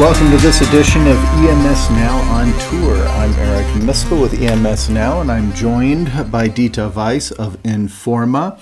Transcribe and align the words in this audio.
Welcome 0.00 0.30
to 0.30 0.38
this 0.38 0.62
edition 0.62 1.06
of 1.06 1.18
EMS 1.18 1.90
Now 1.90 2.16
on 2.32 2.46
Tour. 2.70 3.06
I'm 3.08 3.34
Eric 3.34 3.66
Miscoll 3.82 4.22
with 4.22 4.32
EMS 4.32 4.88
Now, 4.88 5.20
and 5.20 5.30
I'm 5.30 5.52
joined 5.52 6.06
by 6.32 6.48
Dieter 6.48 6.90
Weiss 6.90 7.30
of 7.32 7.62
Informa. 7.64 8.58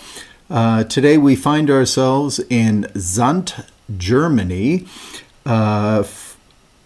Uh, 0.50 0.82
today 0.82 1.16
we 1.16 1.36
find 1.36 1.70
ourselves 1.70 2.40
in 2.50 2.90
Zandt, 2.96 3.54
Germany, 3.96 4.88
uh, 5.46 6.00
f- 6.00 6.36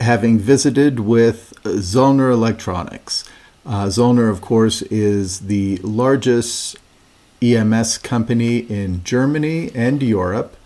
having 0.03 0.39
visited 0.39 1.01
with 1.01 1.55
Zollner 1.65 2.31
Electronics. 2.31 3.25
Uh, 3.65 3.87
Zollner, 3.87 4.31
of 4.31 4.43
course, 4.43 4.83
is 4.83 5.41
the 5.47 5.79
largest 5.79 6.77
EMS 7.41 7.97
company 7.97 8.59
in 8.59 9.03
Germany 9.03 9.71
and 9.75 10.03
Europe, 10.03 10.59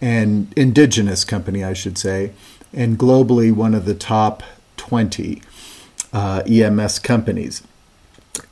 and 0.00 0.52
indigenous 0.54 1.24
company, 1.24 1.64
I 1.64 1.72
should 1.72 1.98
say 1.98 2.30
and 2.76 2.98
globally 2.98 3.52
one 3.52 3.74
of 3.74 3.86
the 3.86 3.94
top 3.94 4.42
20 4.76 5.42
uh, 6.12 6.42
EMS 6.46 6.98
companies. 7.00 7.62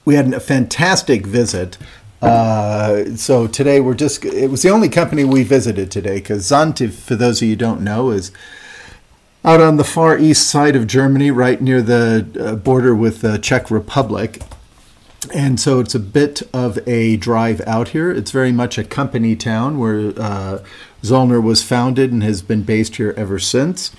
We 0.04 0.14
had 0.14 0.32
a 0.32 0.40
fantastic 0.40 1.26
visit. 1.26 1.78
Uh, 2.20 3.16
so 3.16 3.46
today 3.46 3.80
we're 3.80 3.94
just, 3.94 4.24
it 4.24 4.50
was 4.50 4.62
the 4.62 4.70
only 4.70 4.88
company 4.88 5.24
we 5.24 5.42
visited 5.42 5.90
today 5.90 6.16
because 6.16 6.46
Zandt, 6.46 6.78
for 6.94 7.14
those 7.14 7.42
of 7.42 7.48
you 7.48 7.54
don't 7.54 7.82
know, 7.82 8.10
is 8.10 8.32
out 9.44 9.60
on 9.60 9.76
the 9.76 9.84
far 9.84 10.18
east 10.18 10.48
side 10.48 10.74
of 10.74 10.86
Germany, 10.86 11.30
right 11.30 11.60
near 11.60 11.82
the 11.82 12.26
uh, 12.40 12.54
border 12.56 12.94
with 12.94 13.20
the 13.20 13.38
Czech 13.38 13.70
Republic. 13.70 14.40
And 15.34 15.60
so 15.60 15.80
it's 15.80 15.94
a 15.94 16.00
bit 16.00 16.42
of 16.52 16.78
a 16.88 17.16
drive 17.16 17.60
out 17.66 17.88
here. 17.88 18.10
It's 18.10 18.30
very 18.30 18.52
much 18.52 18.78
a 18.78 18.84
company 18.84 19.36
town 19.36 19.78
where 19.78 20.12
uh, 20.18 20.64
Zollner 21.04 21.42
was 21.42 21.62
founded 21.62 22.10
and 22.10 22.22
has 22.22 22.42
been 22.42 22.62
based 22.62 22.96
here 22.96 23.14
ever 23.16 23.38
since. 23.38 23.94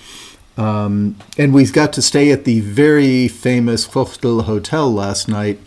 Um, 0.56 1.16
and 1.38 1.54
we've 1.54 1.72
got 1.72 1.92
to 1.94 2.02
stay 2.02 2.30
at 2.32 2.44
the 2.44 2.60
very 2.60 3.28
famous 3.28 3.86
Fuchtel 3.86 4.44
Hotel 4.44 4.92
last 4.92 5.28
night, 5.28 5.58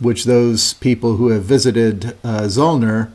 which 0.00 0.24
those 0.24 0.74
people 0.74 1.16
who 1.16 1.28
have 1.28 1.44
visited 1.44 2.16
uh, 2.24 2.42
Zollner 2.42 3.12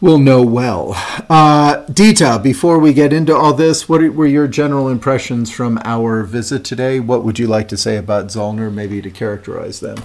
will 0.00 0.18
know 0.18 0.42
well. 0.42 0.92
Uh, 1.28 1.84
Dieter, 1.86 2.40
before 2.40 2.78
we 2.78 2.92
get 2.92 3.12
into 3.12 3.34
all 3.34 3.54
this, 3.54 3.88
what 3.88 4.00
were 4.14 4.26
your 4.26 4.46
general 4.46 4.88
impressions 4.88 5.50
from 5.50 5.80
our 5.84 6.22
visit 6.22 6.64
today? 6.64 7.00
What 7.00 7.24
would 7.24 7.38
you 7.38 7.48
like 7.48 7.68
to 7.68 7.76
say 7.76 7.96
about 7.96 8.26
Zollner, 8.26 8.72
maybe 8.72 9.02
to 9.02 9.10
characterize 9.10 9.80
them? 9.80 9.98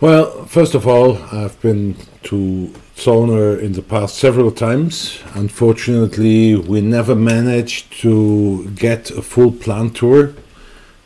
Well, 0.00 0.44
first 0.44 0.74
of 0.74 0.86
all, 0.86 1.16
I've 1.32 1.58
been 1.62 1.96
to 2.24 2.74
Zollner 2.98 3.60
in 3.60 3.72
the 3.72 3.82
past 3.82 4.16
several 4.16 4.50
times. 4.50 5.20
Unfortunately, 5.34 6.56
we 6.56 6.80
never 6.80 7.14
managed 7.14 7.92
to 8.00 8.68
get 8.74 9.10
a 9.10 9.22
full 9.22 9.52
plant 9.52 9.96
tour. 9.96 10.34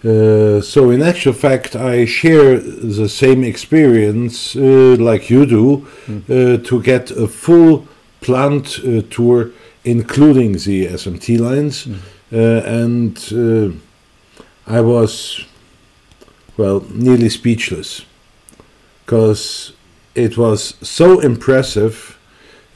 Uh, 0.04 0.60
so, 0.60 0.90
in 0.90 1.02
actual 1.02 1.34
fact, 1.34 1.76
I 1.76 2.06
share 2.06 2.58
the 2.58 3.08
same 3.08 3.44
experience 3.44 4.56
uh, 4.56 4.96
like 4.98 5.30
you 5.30 5.46
do 5.46 5.86
uh, 6.08 6.56
to 6.68 6.82
get 6.82 7.10
a 7.10 7.28
full 7.28 7.86
plant 8.20 8.80
uh, 8.80 9.02
tour, 9.10 9.50
including 9.84 10.52
the 10.52 10.86
SMT 10.86 11.38
lines. 11.38 11.86
Mm. 11.86 11.98
and 12.80 13.16
uh, 13.32 14.76
I 14.78 14.80
was, 14.80 15.44
well, 16.56 16.80
nearly 16.90 17.28
speechless 17.28 18.06
because 19.04 19.72
it 20.14 20.36
was 20.36 20.74
so 20.82 21.20
impressive 21.20 22.18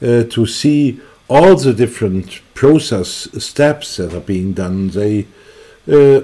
uh, 0.01 0.23
to 0.23 0.45
see 0.45 0.99
all 1.27 1.55
the 1.55 1.73
different 1.73 2.41
process 2.53 3.27
steps 3.43 3.97
that 3.97 4.13
are 4.13 4.21
being 4.21 4.53
done. 4.53 4.89
They, 4.89 5.27
uh, 5.91 6.21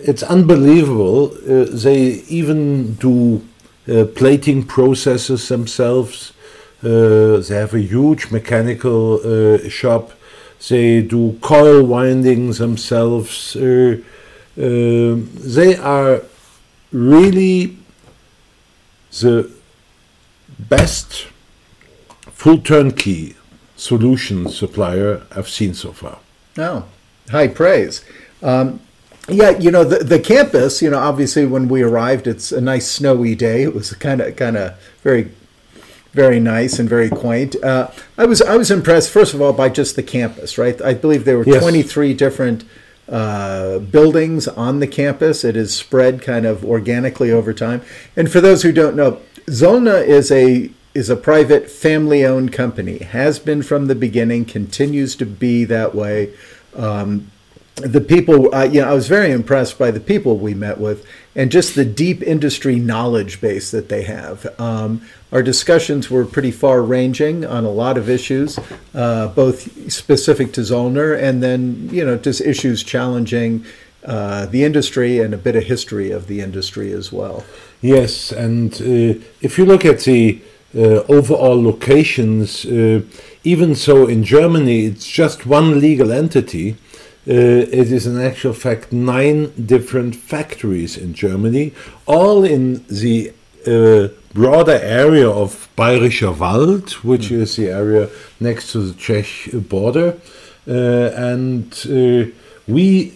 it's 0.00 0.22
unbelievable. 0.22 1.32
Uh, 1.32 1.66
they 1.70 2.24
even 2.28 2.94
do 2.94 3.46
uh, 3.88 4.04
plating 4.14 4.64
processes 4.64 5.48
themselves. 5.48 6.32
Uh, 6.82 7.38
they 7.38 7.54
have 7.54 7.74
a 7.74 7.80
huge 7.80 8.30
mechanical 8.30 9.20
uh, 9.24 9.68
shop. 9.68 10.12
They 10.68 11.02
do 11.02 11.38
coil 11.40 11.84
windings 11.84 12.58
themselves. 12.58 13.54
they 13.54 14.02
are 15.76 16.22
really 16.92 17.78
the 19.20 19.57
best 20.58 21.28
full 22.30 22.58
turnkey 22.58 23.34
solution 23.76 24.48
supplier 24.48 25.22
I've 25.34 25.48
seen 25.48 25.74
so 25.74 25.92
far. 25.92 26.18
Oh, 26.56 26.84
high 27.30 27.48
praise. 27.48 28.04
Um, 28.42 28.80
yeah, 29.28 29.50
you 29.50 29.70
know 29.70 29.84
the 29.84 30.04
the 30.04 30.18
campus. 30.18 30.80
You 30.80 30.90
know, 30.90 30.98
obviously 30.98 31.46
when 31.46 31.68
we 31.68 31.82
arrived, 31.82 32.26
it's 32.26 32.50
a 32.50 32.60
nice 32.60 32.88
snowy 32.88 33.34
day. 33.34 33.62
It 33.62 33.74
was 33.74 33.92
kind 33.94 34.20
of 34.20 34.36
kind 34.36 34.56
of 34.56 34.78
very 35.02 35.30
very 36.12 36.40
nice 36.40 36.78
and 36.78 36.88
very 36.88 37.10
quaint. 37.10 37.54
Uh, 37.62 37.90
I 38.16 38.24
was 38.24 38.40
I 38.40 38.56
was 38.56 38.70
impressed 38.70 39.10
first 39.10 39.34
of 39.34 39.42
all 39.42 39.52
by 39.52 39.68
just 39.68 39.96
the 39.96 40.02
campus. 40.02 40.56
Right, 40.58 40.80
I 40.80 40.94
believe 40.94 41.24
there 41.24 41.38
were 41.38 41.44
yes. 41.44 41.62
23 41.62 42.14
different 42.14 42.64
uh, 43.08 43.78
buildings 43.78 44.46
on 44.48 44.80
the 44.80 44.86
campus. 44.86 45.44
It 45.44 45.56
is 45.56 45.74
spread 45.74 46.22
kind 46.22 46.46
of 46.46 46.64
organically 46.64 47.32
over 47.32 47.52
time. 47.52 47.82
And 48.16 48.30
for 48.30 48.40
those 48.40 48.62
who 48.62 48.72
don't 48.72 48.96
know, 48.96 49.20
Zollner 49.46 50.06
is 50.06 50.30
a 50.30 50.70
is 50.94 51.08
a 51.08 51.16
private 51.16 51.70
family-owned 51.70 52.52
company. 52.52 52.98
Has 52.98 53.38
been 53.38 53.62
from 53.62 53.86
the 53.86 53.94
beginning. 53.94 54.44
Continues 54.44 55.14
to 55.16 55.26
be 55.26 55.64
that 55.64 55.94
way. 55.94 56.34
Um, 56.74 57.30
the 57.80 58.00
people, 58.00 58.54
uh, 58.54 58.64
you 58.64 58.80
know, 58.80 58.88
I 58.88 58.94
was 58.94 59.08
very 59.08 59.30
impressed 59.30 59.78
by 59.78 59.90
the 59.90 60.00
people 60.00 60.36
we 60.36 60.54
met 60.54 60.78
with 60.78 61.06
and 61.34 61.50
just 61.50 61.74
the 61.74 61.84
deep 61.84 62.22
industry 62.22 62.78
knowledge 62.78 63.40
base 63.40 63.70
that 63.70 63.88
they 63.88 64.02
have. 64.02 64.46
Um, 64.60 65.02
our 65.32 65.42
discussions 65.42 66.10
were 66.10 66.24
pretty 66.24 66.50
far 66.50 66.82
ranging 66.82 67.44
on 67.44 67.64
a 67.64 67.70
lot 67.70 67.96
of 67.98 68.08
issues, 68.08 68.58
uh, 68.94 69.28
both 69.28 69.92
specific 69.92 70.52
to 70.54 70.62
Zollner 70.62 71.20
and 71.20 71.42
then, 71.42 71.88
you 71.92 72.04
know, 72.04 72.16
just 72.16 72.40
issues 72.40 72.82
challenging 72.82 73.64
uh, 74.04 74.46
the 74.46 74.64
industry 74.64 75.20
and 75.20 75.34
a 75.34 75.36
bit 75.36 75.54
of 75.56 75.64
history 75.64 76.10
of 76.10 76.26
the 76.26 76.40
industry 76.40 76.92
as 76.92 77.12
well. 77.12 77.44
Yes, 77.80 78.32
and 78.32 78.72
uh, 78.74 79.20
if 79.40 79.58
you 79.58 79.64
look 79.64 79.84
at 79.84 80.00
the 80.00 80.40
uh, 80.74 81.02
overall 81.08 81.62
locations, 81.62 82.64
uh, 82.64 83.02
even 83.44 83.74
so 83.74 84.06
in 84.06 84.24
Germany, 84.24 84.86
it's 84.86 85.06
just 85.06 85.46
one 85.46 85.80
legal 85.80 86.12
entity. 86.12 86.76
Uh, 87.28 87.68
it 87.70 87.92
is 87.92 88.06
in 88.06 88.18
actual 88.18 88.54
fact 88.54 88.90
nine 88.90 89.52
different 89.66 90.16
factories 90.16 90.96
in 90.96 91.12
Germany, 91.12 91.72
all 92.06 92.42
in 92.42 92.82
the 92.88 93.32
uh, 93.66 94.08
broader 94.32 94.78
area 94.82 95.28
of 95.28 95.68
Bayerischer 95.76 96.34
Wald, 96.38 96.92
which 97.04 97.28
mm. 97.28 97.40
is 97.42 97.56
the 97.56 97.68
area 97.68 98.08
next 98.40 98.72
to 98.72 98.78
the 98.78 98.94
Czech 98.94 99.26
border. 99.68 100.16
Uh, 100.66 101.10
and 101.14 101.72
uh, 101.90 102.30
we 102.66 103.12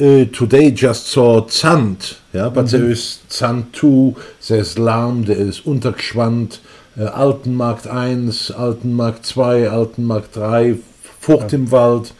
uh, 0.00 0.24
today 0.26 0.70
just 0.70 1.06
saw 1.06 1.46
Zandt, 1.48 2.20
yeah, 2.32 2.48
but 2.48 2.64
mm 2.64 2.68
-hmm. 2.68 2.70
there 2.70 2.90
is 2.90 3.20
Zandt 3.28 3.72
2, 3.72 4.14
there's 4.46 4.78
Lam, 4.78 5.24
there 5.24 5.46
is 5.48 5.62
Untergschwand, 5.64 6.60
uh, 6.98 7.18
Altenmarkt 7.18 7.86
1, 7.86 8.52
Altenmarkt 8.56 9.34
2, 9.34 9.68
Altenmarkt 9.70 10.32
3, 10.32 10.76
Furth 11.20 11.52
im 11.52 11.70
Wald, 11.70 12.12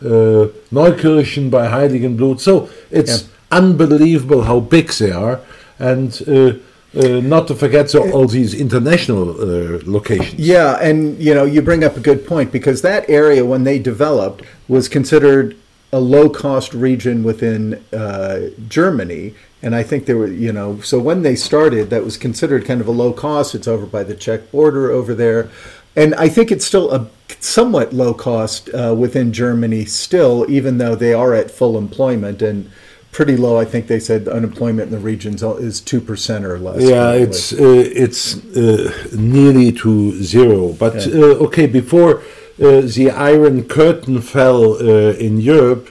uh, 0.00 0.48
Neukirchen 0.72 1.50
by 1.50 1.68
Heiligenblut. 1.68 2.40
So 2.40 2.68
it's 2.90 3.22
yeah. 3.22 3.28
unbelievable 3.50 4.42
how 4.44 4.60
big 4.60 4.90
they 4.90 5.12
are. 5.12 5.40
And 5.78 6.22
uh, 6.26 6.54
uh, 6.96 7.20
not 7.20 7.46
to 7.48 7.54
forget 7.54 7.90
so 7.90 8.10
all 8.10 8.26
these 8.26 8.54
international 8.54 9.30
uh, 9.30 9.80
locations. 9.84 10.34
Yeah, 10.34 10.78
and 10.80 11.18
you 11.18 11.34
know 11.34 11.44
you 11.44 11.60
bring 11.60 11.84
up 11.84 11.96
a 11.96 12.00
good 12.00 12.26
point 12.26 12.52
because 12.52 12.82
that 12.82 13.08
area 13.10 13.44
when 13.44 13.64
they 13.64 13.78
developed 13.78 14.42
was 14.66 14.88
considered 14.88 15.56
a 15.92 16.00
low 16.00 16.28
cost 16.30 16.72
region 16.74 17.22
within 17.22 17.84
uh, 17.92 18.48
Germany, 18.68 19.34
and 19.62 19.74
I 19.74 19.82
think 19.82 20.06
there 20.06 20.16
were 20.16 20.26
you 20.26 20.52
know 20.52 20.80
so 20.80 20.98
when 20.98 21.22
they 21.22 21.36
started 21.36 21.90
that 21.90 22.02
was 22.02 22.16
considered 22.16 22.64
kind 22.64 22.80
of 22.80 22.88
a 22.88 22.92
low 22.92 23.12
cost. 23.12 23.54
It's 23.54 23.68
over 23.68 23.84
by 23.84 24.02
the 24.02 24.14
Czech 24.14 24.50
border 24.50 24.90
over 24.90 25.14
there, 25.14 25.50
and 25.96 26.14
I 26.14 26.28
think 26.28 26.52
it's 26.52 26.64
still 26.64 26.92
a 26.92 27.08
somewhat 27.40 27.92
low 27.92 28.14
cost 28.14 28.68
uh, 28.68 28.94
within 28.96 29.32
Germany 29.32 29.84
still, 29.84 30.46
even 30.48 30.78
though 30.78 30.94
they 30.94 31.14
are 31.14 31.34
at 31.34 31.50
full 31.50 31.78
employment 31.78 32.42
and 32.42 32.70
pretty 33.12 33.36
low. 33.36 33.58
I 33.58 33.64
think 33.64 33.86
they 33.86 33.98
said 33.98 34.28
unemployment 34.28 34.92
in 34.92 34.92
the 34.92 34.98
regions 34.98 35.42
is 35.42 35.80
two 35.80 36.00
percent 36.00 36.44
or 36.44 36.58
less. 36.58 36.82
Yeah, 36.82 37.12
it's 37.12 37.52
uh, 37.52 37.56
it's 38.04 38.36
uh, 38.54 38.92
nearly 39.16 39.72
to 39.72 40.22
zero. 40.22 40.72
But 40.72 41.06
yeah. 41.06 41.22
uh, 41.22 41.46
okay, 41.46 41.66
before 41.66 42.18
uh, 42.18 42.82
the 42.82 43.10
Iron 43.10 43.64
Curtain 43.64 44.20
fell 44.20 44.74
uh, 44.74 45.12
in 45.26 45.40
Europe, 45.40 45.88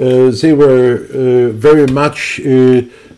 uh, 0.00 0.30
they 0.30 0.52
were 0.52 1.50
very 1.52 1.86
much 1.86 2.40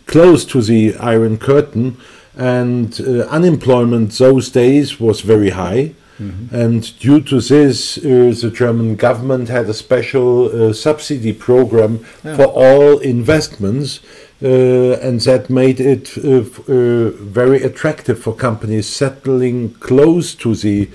close 0.07 0.45
to 0.47 0.63
the 0.63 0.97
Iron 0.97 1.37
Curtain, 1.37 1.97
and 2.35 2.99
unemployment 3.39 4.13
those 4.13 4.49
days 4.49 4.99
was 4.99 5.21
very 5.21 5.51
high. 5.51 5.95
Mm-hmm. 6.21 6.55
And 6.55 6.99
due 6.99 7.21
to 7.23 7.41
this, 7.41 7.99
uh, 7.99 8.03
the 8.43 8.53
German 8.55 8.97
government 8.97 9.49
had 9.49 9.69
a 9.69 9.75
special 9.75 10.69
uh, 10.69 10.73
subsidy 10.73 11.33
program 11.33 12.05
yeah. 12.23 12.37
for 12.37 12.45
all 12.45 12.99
investments. 12.99 14.01
Uh, 14.43 14.97
and 15.03 15.21
that 15.21 15.51
made 15.51 15.81
it 15.81 16.17
uh, 16.17 16.39
uh, 16.39 17.11
very 17.11 17.63
attractive 17.63 18.19
for 18.19 18.35
companies 18.35 18.89
settling 18.89 19.75
close 19.75 20.35
to 20.35 20.55
the 20.55 20.89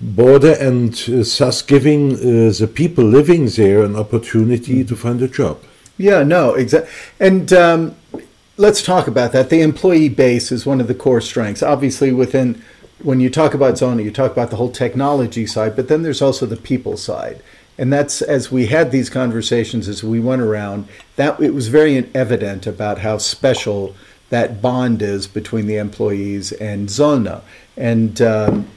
border 0.00 0.54
and 0.60 0.94
thus 1.38 1.62
giving 1.62 2.10
the 2.10 2.70
people 2.72 3.04
living 3.04 3.46
there 3.46 3.82
an 3.82 3.96
opportunity 3.96 4.84
mm. 4.84 4.88
to 4.88 4.94
find 4.94 5.20
a 5.20 5.28
job. 5.28 5.58
Yeah, 5.98 6.22
no, 6.22 6.54
exactly. 6.54 6.90
And 7.18 7.52
um, 7.52 7.96
let's 8.56 8.82
talk 8.82 9.08
about 9.08 9.32
that. 9.32 9.50
The 9.50 9.60
employee 9.60 10.08
base 10.08 10.52
is 10.52 10.64
one 10.64 10.80
of 10.80 10.86
the 10.86 10.94
core 10.94 11.20
strengths. 11.20 11.62
Obviously, 11.62 12.12
within 12.12 12.62
when 13.02 13.20
you 13.20 13.30
talk 13.30 13.54
about 13.54 13.74
Zollner, 13.74 14.04
you 14.04 14.10
talk 14.10 14.32
about 14.32 14.50
the 14.50 14.56
whole 14.56 14.70
technology 14.70 15.46
side, 15.46 15.76
but 15.76 15.88
then 15.88 16.02
there's 16.02 16.22
also 16.22 16.46
the 16.46 16.56
people 16.56 16.96
side. 16.96 17.42
And 17.78 17.92
that's 17.92 18.20
as 18.20 18.52
we 18.52 18.66
had 18.66 18.90
these 18.90 19.08
conversations 19.08 19.88
as 19.88 20.04
we 20.04 20.20
went 20.20 20.42
around, 20.42 20.86
that 21.16 21.40
it 21.40 21.54
was 21.54 21.68
very 21.68 22.10
evident 22.14 22.66
about 22.66 22.98
how 22.98 23.18
special 23.18 23.94
that 24.28 24.60
bond 24.60 25.02
is 25.02 25.26
between 25.26 25.66
the 25.66 25.76
employees 25.76 26.52
and 26.52 26.88
Zollner. 26.88 27.42
And 27.76 28.20
um, 28.20 28.68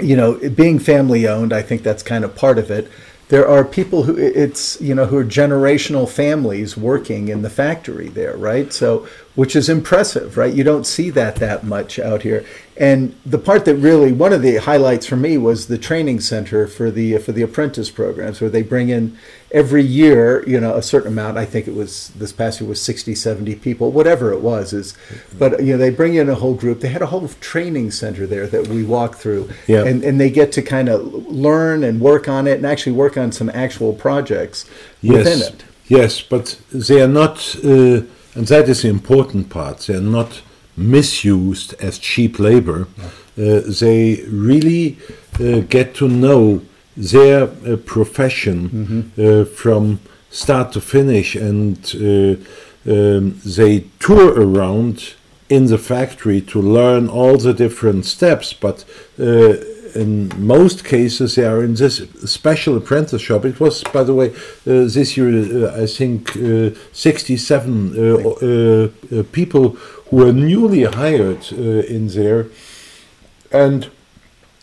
you 0.00 0.16
know, 0.16 0.38
being 0.50 0.78
family 0.78 1.28
owned, 1.28 1.52
I 1.52 1.62
think 1.62 1.82
that's 1.82 2.02
kind 2.02 2.24
of 2.24 2.34
part 2.34 2.58
of 2.58 2.70
it 2.70 2.90
there 3.28 3.46
are 3.46 3.64
people 3.64 4.04
who 4.04 4.16
it's 4.16 4.80
you 4.80 4.94
know 4.94 5.06
who 5.06 5.18
are 5.18 5.24
generational 5.24 6.08
families 6.08 6.76
working 6.76 7.28
in 7.28 7.42
the 7.42 7.50
factory 7.50 8.08
there 8.08 8.36
right 8.36 8.72
so 8.72 9.06
which 9.38 9.54
is 9.54 9.68
impressive 9.68 10.36
right? 10.36 10.52
You 10.52 10.64
don't 10.64 10.84
see 10.84 11.10
that 11.10 11.36
that 11.36 11.62
much 11.62 12.00
out 12.00 12.22
here. 12.22 12.44
And 12.76 13.14
the 13.24 13.38
part 13.38 13.66
that 13.66 13.76
really 13.76 14.10
one 14.10 14.32
of 14.32 14.42
the 14.42 14.56
highlights 14.56 15.06
for 15.06 15.14
me 15.14 15.38
was 15.38 15.68
the 15.68 15.78
training 15.78 16.18
center 16.18 16.66
for 16.66 16.90
the 16.90 17.18
for 17.18 17.30
the 17.30 17.42
apprentice 17.42 17.88
programs 17.88 18.40
where 18.40 18.50
they 18.50 18.62
bring 18.62 18.88
in 18.88 19.16
every 19.52 19.84
year 19.84 20.44
you 20.48 20.58
know 20.58 20.74
a 20.74 20.82
certain 20.82 21.12
amount. 21.12 21.38
I 21.38 21.44
think 21.44 21.68
it 21.68 21.74
was 21.74 22.08
this 22.16 22.32
past 22.32 22.60
year 22.60 22.68
was 22.68 22.82
60 22.82 23.14
70 23.14 23.54
people 23.54 23.92
whatever 23.92 24.32
it 24.32 24.40
was 24.40 24.72
is 24.72 24.96
but 25.38 25.62
you 25.62 25.72
know 25.72 25.78
they 25.78 25.90
bring 25.90 26.16
in 26.16 26.28
a 26.28 26.34
whole 26.34 26.54
group. 26.54 26.80
They 26.80 26.88
had 26.88 27.02
a 27.02 27.06
whole 27.06 27.28
training 27.40 27.92
center 27.92 28.26
there 28.26 28.48
that 28.48 28.66
we 28.66 28.82
walk 28.82 29.14
through. 29.18 29.50
Yeah. 29.68 29.84
and 29.84 30.02
and 30.02 30.20
they 30.20 30.30
get 30.30 30.50
to 30.52 30.62
kind 30.62 30.88
of 30.88 31.00
learn 31.28 31.84
and 31.84 32.00
work 32.00 32.28
on 32.28 32.48
it 32.48 32.56
and 32.56 32.66
actually 32.66 32.96
work 33.04 33.16
on 33.16 33.30
some 33.30 33.50
actual 33.50 33.92
projects 33.92 34.68
yes. 35.00 35.18
within 35.18 35.40
it. 35.42 35.64
Yes 35.86 36.22
but 36.22 36.60
they 36.72 37.00
are 37.00 37.14
not 37.22 37.36
uh, 37.64 38.02
and 38.38 38.46
that 38.46 38.68
is 38.68 38.82
the 38.82 38.88
important 38.88 39.50
part. 39.50 39.78
They 39.80 39.96
are 39.96 40.00
not 40.00 40.42
misused 40.76 41.74
as 41.80 41.98
cheap 41.98 42.38
labor, 42.38 42.86
uh, 43.36 43.60
they 43.80 44.22
really 44.28 44.96
uh, 45.40 45.60
get 45.68 45.94
to 45.96 46.08
know 46.08 46.62
their 46.96 47.42
uh, 47.44 47.76
profession 47.84 48.68
mm-hmm. 48.68 49.54
from 49.54 49.98
start 50.30 50.72
to 50.72 50.80
finish, 50.80 51.34
and 51.34 51.78
um, 52.86 53.40
they 53.44 53.84
tour 53.98 54.40
around 54.40 55.14
in 55.48 55.66
the 55.66 55.78
factory 55.78 56.40
to 56.40 56.60
learn 56.60 57.08
all 57.08 57.36
the 57.38 57.54
different 57.54 58.04
steps, 58.04 58.52
but 58.52 58.84
in 59.94 60.30
most 60.36 60.84
cases 60.84 61.34
they 61.34 61.44
are 61.44 61.62
in 61.62 61.74
this 61.74 62.02
special 62.24 62.76
apprenticeship. 62.76 63.44
It 63.44 63.60
was, 63.60 63.82
by 63.84 64.02
the 64.02 64.14
way, 64.14 64.30
uh, 64.30 64.86
this 64.86 65.16
year 65.16 65.28
uh, 65.68 65.82
I 65.82 65.86
think 65.86 66.36
uh, 66.36 66.70
67 66.92 67.92
people 69.32 69.76
who 70.10 70.16
were 70.16 70.32
newly 70.32 70.84
hired 70.84 71.46
uh, 71.52 71.56
in 71.56 72.08
there. 72.08 72.46
And 73.52 73.90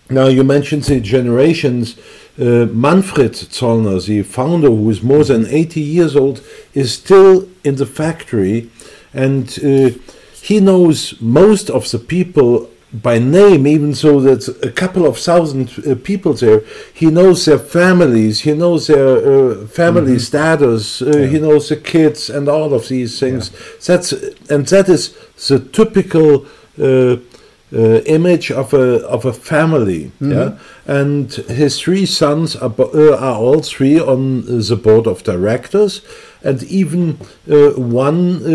now 0.10 0.27
you 0.27 0.44
mentioned 0.44 0.83
the 0.83 1.00
generations. 1.00 1.98
Uh, 2.38 2.66
Manfred 2.66 3.33
Zollner, 3.33 4.06
the 4.06 4.24
founder, 4.24 4.68
who 4.68 4.89
is 4.89 5.01
more 5.01 5.24
than 5.24 5.48
80 5.48 5.80
years 5.80 6.16
old, 6.16 6.42
is 6.74 6.94
still 6.94 7.48
in 7.63 7.75
the 7.75 7.86
factory, 7.86 8.69
and 9.13 9.57
uh, 9.63 9.98
he 10.42 10.60
knows 10.60 11.19
most 11.22 11.69
of 11.69 11.89
the 11.89 11.98
people 11.98 12.69
by 12.94 13.20
name, 13.20 13.68
even 13.68 13.94
so 13.94 14.20
that 14.22 14.48
a 14.64 14.72
couple 14.72 15.06
of 15.06 15.18
thousand 15.18 15.72
uh, 15.86 15.96
people 15.96 16.34
there. 16.34 16.62
He 16.94 17.08
knows 17.08 17.46
their 17.46 17.60
families, 17.60 18.42
he 18.42 18.54
knows 18.54 18.88
their 18.88 19.18
uh, 19.18 19.68
family 19.68 20.14
mm-hmm. 20.14 20.20
status, 20.20 21.02
uh, 21.02 21.12
yeah. 21.18 21.26
he 21.28 21.40
knows 21.40 21.70
the 21.70 21.78
kids, 21.78 22.30
and 22.30 22.48
all 22.48 22.74
of 22.74 22.88
these 22.88 23.20
things. 23.20 23.52
Yeah. 23.52 23.60
That's 23.88 24.12
and 24.50 24.66
that 24.68 24.90
is 24.90 25.16
the 25.48 25.60
typical. 25.60 26.46
Uh, 26.82 27.18
uh, 27.74 28.00
image 28.06 28.52
of 28.52 28.74
a 28.74 29.04
of 29.08 29.26
a 29.26 29.34
family, 29.34 30.12
mm-hmm. 30.22 30.32
yeah, 30.32 30.58
and 30.86 31.34
his 31.34 31.80
three 31.80 32.06
sons 32.06 32.56
are, 32.56 32.72
uh, 32.80 33.18
are 33.18 33.36
all 33.36 33.60
three 33.62 34.00
on 34.00 34.46
the 34.46 34.76
board 34.76 35.08
of 35.08 35.24
directors, 35.24 36.02
and 36.44 36.62
even 36.64 37.14
one 37.48 38.46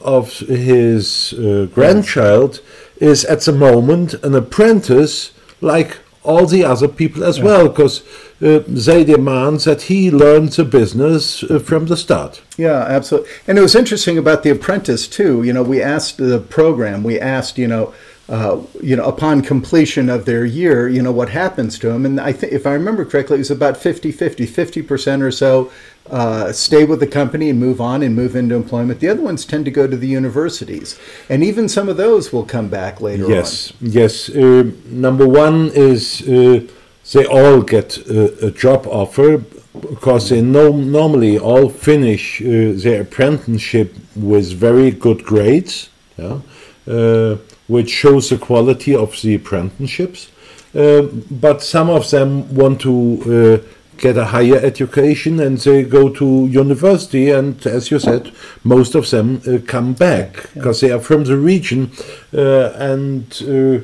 of 0.00 0.38
his 0.38 1.34
grandchild 1.74 2.60
is 3.02 3.24
at 3.24 3.40
the 3.40 3.52
moment 3.52 4.14
an 4.22 4.34
apprentice 4.34 5.32
like 5.60 5.98
all 6.22 6.46
the 6.46 6.64
other 6.64 6.86
people 6.86 7.24
as 7.24 7.38
yeah. 7.38 7.44
well, 7.44 7.68
because 7.68 8.02
uh, 8.40 8.62
they 8.68 9.02
demand 9.02 9.60
that 9.60 9.82
he 9.82 10.08
learns 10.08 10.54
the 10.54 10.64
business 10.64 11.42
uh, 11.42 11.58
from 11.58 11.86
the 11.86 11.96
start. 11.96 12.42
Yeah, 12.56 12.78
absolutely. 12.96 13.28
And 13.48 13.58
it 13.58 13.62
was 13.62 13.74
interesting 13.74 14.18
about 14.18 14.44
the 14.44 14.50
apprentice 14.50 15.08
too. 15.08 15.42
You 15.42 15.52
know, 15.52 15.64
we 15.64 15.82
asked 15.82 16.18
the 16.18 16.38
program, 16.38 17.02
we 17.02 17.18
asked, 17.18 17.58
you 17.58 17.66
know, 17.66 17.92
uh, 18.32 18.62
you 18.80 18.96
know, 18.96 19.04
upon 19.04 19.42
completion 19.42 20.08
of 20.08 20.24
their 20.24 20.46
year, 20.46 20.88
you 20.88 21.02
know, 21.02 21.12
what 21.12 21.28
happens 21.28 21.78
to 21.78 21.88
them. 21.88 22.06
And 22.06 22.18
I 22.18 22.32
think, 22.32 22.50
if 22.50 22.66
I 22.66 22.72
remember 22.72 23.04
correctly, 23.04 23.34
it 23.34 23.40
was 23.40 23.50
about 23.50 23.76
50 23.76 24.10
50, 24.10 24.46
50% 24.46 25.20
or 25.20 25.30
so 25.30 25.70
uh, 26.08 26.50
stay 26.50 26.86
with 26.86 27.00
the 27.00 27.06
company 27.06 27.50
and 27.50 27.60
move 27.60 27.78
on 27.78 28.02
and 28.02 28.16
move 28.16 28.34
into 28.34 28.54
employment. 28.54 29.00
The 29.00 29.08
other 29.10 29.20
ones 29.20 29.44
tend 29.44 29.66
to 29.66 29.70
go 29.70 29.86
to 29.86 29.98
the 29.98 30.08
universities, 30.08 30.98
and 31.28 31.44
even 31.44 31.68
some 31.68 31.90
of 31.90 31.98
those 31.98 32.32
will 32.32 32.46
come 32.46 32.68
back 32.68 33.02
later 33.02 33.28
yes, 33.28 33.70
on. 33.70 33.76
Yes, 33.90 34.30
yes. 34.30 34.36
Uh, 34.36 34.70
number 34.86 35.28
one 35.28 35.70
is 35.74 36.26
uh, 36.26 36.66
they 37.12 37.26
all 37.26 37.60
get 37.60 37.98
a, 38.08 38.46
a, 38.46 38.50
job 38.50 38.86
offer 38.86 39.44
because 39.74 40.30
they 40.30 40.40
know, 40.40 40.72
normally 40.72 41.38
all 41.38 41.68
finish 41.68 42.40
uh, 42.40 42.72
their 42.76 43.02
apprenticeship 43.02 43.94
with 44.16 44.54
very 44.54 44.90
good 44.90 45.22
grades, 45.22 45.90
yeah, 46.16 46.40
uh, 46.86 47.36
which 47.68 47.90
shows 47.90 48.30
the 48.30 48.38
quality 48.38 48.94
of 48.94 49.20
the 49.22 49.34
apprenticeships. 49.34 50.30
Uh, 50.74 51.02
but 51.30 51.62
some 51.62 51.90
of 51.90 52.10
them 52.10 52.54
want 52.54 52.80
to 52.80 53.62
get 54.02 54.18
a 54.18 54.26
higher 54.26 54.56
education 54.56 55.38
and 55.40 55.58
they 55.58 55.84
go 55.84 56.08
to 56.08 56.46
university 56.46 57.30
and 57.30 57.64
as 57.66 57.90
you 57.90 57.98
said 57.98 58.32
most 58.64 58.94
of 58.94 59.08
them 59.10 59.40
uh, 59.46 59.58
come 59.66 59.92
back 59.92 60.52
because 60.54 60.82
yeah. 60.82 60.88
they 60.88 60.94
are 60.94 61.00
from 61.00 61.24
the 61.24 61.36
region 61.36 61.90
uh, 62.34 62.72
and 62.90 63.42
uh, 63.46 63.78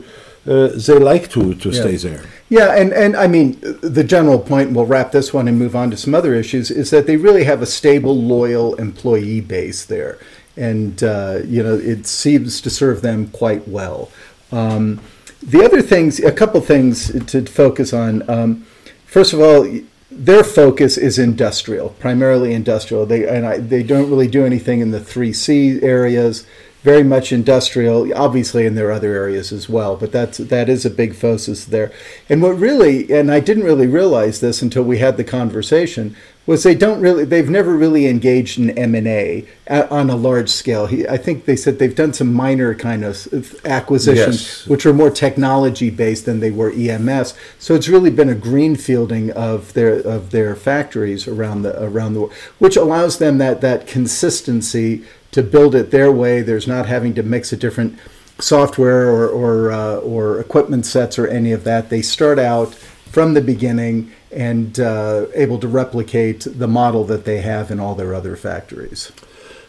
uh 0.51 0.69
they 0.87 0.99
like 0.99 1.31
to, 1.31 1.55
to 1.55 1.71
yeah. 1.71 1.81
stay 1.81 1.97
there 1.97 2.25
yeah 2.49 2.75
and, 2.75 2.93
and 2.93 3.17
i 3.17 3.27
mean 3.29 3.59
the 3.83 4.03
general 4.03 4.41
point 4.41 4.73
we'll 4.73 4.87
wrap 4.87 5.13
this 5.13 5.33
one 5.33 5.47
and 5.47 5.57
move 5.59 5.77
on 5.77 5.89
to 5.91 5.97
some 5.97 6.15
other 6.15 6.35
issues 6.35 6.71
is 6.71 6.91
that 6.91 7.07
they 7.07 7.17
really 7.17 7.45
have 7.45 7.63
a 7.63 7.67
stable 7.67 8.17
loyal 8.17 8.75
employee 8.77 9.41
base 9.41 9.85
there 9.85 10.19
and 10.59 11.03
uh, 11.03 11.41
you 11.45 11.63
know 11.63 11.75
it 11.75 12.07
seems 12.07 12.61
to 12.61 12.71
serve 12.71 13.03
them 13.03 13.29
quite 13.29 13.67
well 13.69 14.11
um, 14.53 15.01
the 15.43 15.65
other 15.65 15.81
things 15.81 16.19
a 16.21 16.33
couple 16.33 16.61
things 16.61 17.13
to 17.27 17.45
focus 17.47 17.93
on 17.93 18.29
um, 18.29 18.67
first 19.07 19.33
of 19.33 19.41
all 19.41 19.65
their 20.11 20.43
focus 20.43 20.97
is 20.97 21.19
industrial, 21.19 21.91
primarily 22.01 22.55
industrial. 22.55 23.05
They 23.07 23.29
and 23.29 23.47
I, 23.47 23.59
they 23.59 23.83
don't 23.83 24.11
really 24.11 24.29
do 24.29 24.45
anything 24.45 24.81
in 24.81 24.91
the 24.91 25.01
three 25.01 25.33
C 25.33 25.81
areas. 25.83 26.47
Very 26.83 27.03
much 27.03 27.33
industrial, 27.33 28.15
obviously, 28.15 28.65
in 28.65 28.77
their 28.77 28.93
other 28.93 29.13
areas 29.13 29.53
as 29.53 29.69
well. 29.69 29.97
But 29.97 30.13
that's 30.13 30.39
that 30.39 30.69
is 30.69 30.87
a 30.87 30.91
big 30.91 31.15
focus 31.15 31.65
there. 31.65 31.93
And 32.29 32.41
what 32.41 32.59
really, 32.59 33.13
and 33.13 33.31
I 33.31 33.41
didn't 33.41 33.65
really 33.65 33.87
realize 33.87 34.41
this 34.41 34.63
until 34.63 34.85
we 34.85 34.99
had 34.99 35.17
the 35.17 35.25
conversation, 35.25 36.17
was 36.49 36.63
they 36.63 36.75
don't 36.75 37.03
really 37.03 37.27
they've 37.27 37.51
never 37.51 37.77
really 37.77 38.07
engaged 38.07 38.59
in 38.59 38.71
M&A 38.71 39.47
on 39.69 40.09
a 40.09 40.17
large 40.17 40.49
scale. 40.49 40.87
He, 40.87 41.07
I 41.07 41.19
think 41.19 41.45
they 41.45 41.57
said 41.57 41.79
they've 41.79 41.95
done 41.95 42.15
some 42.15 42.33
minor 42.33 42.75
kind 42.75 43.05
of 43.05 43.55
acquisitions 43.67 44.43
yes. 44.43 44.67
which 44.67 44.87
are 44.87 44.95
more 44.95 45.11
technology 45.11 45.91
based 45.91 46.25
than 46.25 46.41
they 46.41 46.51
were 46.51 46.73
EMS. 46.73 47.35
So 47.59 47.75
it's 47.75 47.87
really 47.87 48.09
been 48.09 48.31
a 48.31 48.35
greenfielding 48.35 49.29
of 49.33 49.75
their 49.75 49.97
of 49.97 50.31
their 50.31 50.57
factories 50.57 51.29
around 51.29 51.63
the 51.63 51.81
around 51.85 52.15
the 52.15 52.21
world, 52.21 52.33
which 52.59 52.77
allows 52.77 53.19
them 53.19 53.37
that 53.37 53.61
that 53.61 53.87
consistency 53.87 55.05
to 55.33 55.43
build 55.43 55.75
it 55.75 55.91
their 55.91 56.11
way. 56.11 56.41
There's 56.41 56.67
not 56.67 56.87
having 56.87 57.13
to 57.17 57.23
mix 57.23 57.53
a 57.53 57.59
different 57.59 57.99
software 58.39 59.11
or 59.11 59.29
or, 59.29 59.71
uh, 59.71 59.97
or 59.97 60.41
equipment 60.41 60.87
sets 60.87 61.19
or 61.19 61.27
any 61.27 61.53
of 61.53 61.65
that. 61.65 61.91
They 61.91 62.01
start 62.01 62.39
out 62.39 62.75
from 63.11 63.35
the 63.35 63.41
beginning 63.41 64.13
and 64.31 64.79
uh, 64.79 65.27
able 65.35 65.59
to 65.59 65.69
replicate 65.69 66.47
the 66.59 66.69
model 66.69 67.05
that 67.05 67.25
they 67.25 67.41
have 67.41 67.71
in 67.71 67.81
all 67.81 67.95
their 67.95 68.15
other 68.15 68.37
factories. 68.37 69.13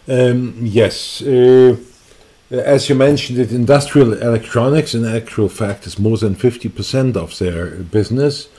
Um, 0.08 0.56
yes. 0.62 1.22
Uh, 1.22 1.78
as 2.52 2.90
you 2.90 2.96
mentioned 2.96 3.38
it, 3.40 3.52
industrial 3.52 4.14
electronics 4.14 4.96
in 4.96 5.06
actual 5.06 5.50
fact 5.50 5.86
is 5.86 6.00
more 6.00 6.18
than 6.18 6.36
50% 6.36 7.16
of 7.16 7.38
their 7.38 7.68
business. 7.84 8.50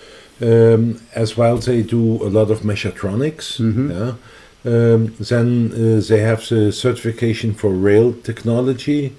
Um, 0.40 1.00
as 1.14 1.36
well, 1.36 1.58
they 1.58 1.82
do 1.82 2.22
a 2.22 2.30
lot 2.30 2.50
of 2.50 2.60
mechatronics. 2.60 3.60
Mm-hmm. 3.60 3.90
Yeah. 3.90 4.14
Um, 4.62 5.14
then 5.18 5.72
uh, 5.72 6.00
they 6.06 6.20
have 6.20 6.46
the 6.48 6.70
certification 6.72 7.54
for 7.54 7.70
rail 7.70 8.12
technology. 8.12 9.16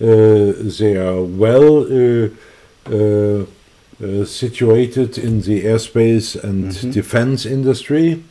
Uh, 0.00 0.52
they 0.78 0.96
are 0.96 1.22
well 1.22 1.84
uh, 4.02 4.24
situated 4.24 5.18
in 5.18 5.40
the 5.42 5.64
airspace 5.64 6.42
and 6.42 6.72
Mhm. 6.72 6.92
defense 6.92 7.46
industry. 7.46 8.22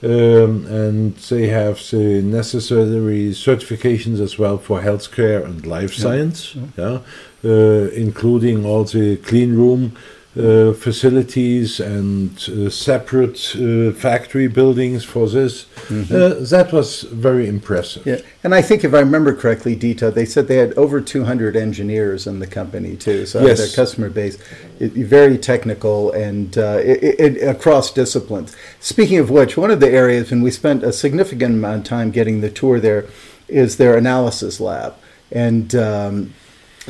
Um, 0.00 0.64
and 0.70 1.16
they 1.28 1.48
have 1.48 1.80
the 1.90 2.22
necessary 2.22 3.30
certifications 3.32 4.20
as 4.20 4.38
well 4.38 4.56
for 4.58 4.80
healthcare 4.80 5.44
and 5.44 5.66
life 5.66 5.98
Yeah. 5.98 6.02
science, 6.04 6.54
yeah, 6.76 6.98
uh, 7.44 7.88
including 7.96 8.64
all 8.64 8.84
the 8.84 9.16
clean 9.16 9.56
room 9.56 9.92
uh, 10.38 10.72
facilities 10.72 11.80
and 11.80 12.30
uh, 12.48 12.70
separate 12.70 13.56
uh, 13.56 13.90
factory 13.92 14.46
buildings 14.46 15.04
for 15.04 15.28
this. 15.28 15.66
Uh, 15.90 16.34
that 16.50 16.70
was 16.72 17.02
very 17.02 17.48
impressive. 17.48 18.06
Yeah, 18.06 18.20
and 18.44 18.54
I 18.54 18.62
think 18.62 18.84
if 18.84 18.94
I 18.94 19.00
remember 19.00 19.34
correctly, 19.34 19.74
Dieter, 19.74 20.14
they 20.14 20.24
said 20.24 20.46
they 20.46 20.58
had 20.58 20.74
over 20.74 21.00
200 21.00 21.56
engineers 21.56 22.26
in 22.26 22.38
the 22.38 22.46
company 22.46 22.96
too. 22.96 23.26
So 23.26 23.44
Yes. 23.44 23.58
their 23.58 23.68
customer 23.68 24.10
base, 24.10 24.38
it, 24.78 24.92
very 24.92 25.38
technical 25.38 26.12
and 26.12 26.56
uh, 26.56 26.78
it, 26.82 27.18
it, 27.18 27.48
across 27.48 27.92
disciplines. 27.92 28.54
Speaking 28.80 29.18
of 29.18 29.30
which, 29.30 29.56
one 29.56 29.70
of 29.70 29.80
the 29.80 29.90
areas, 29.90 30.30
and 30.30 30.42
we 30.42 30.50
spent 30.50 30.84
a 30.84 30.92
significant 30.92 31.54
amount 31.54 31.78
of 31.78 31.84
time 31.84 32.10
getting 32.10 32.40
the 32.42 32.50
tour 32.50 32.78
there, 32.78 33.06
is 33.48 33.76
their 33.76 33.96
analysis 33.96 34.60
lab. 34.60 34.94
And 35.32 35.74
um, 35.74 36.34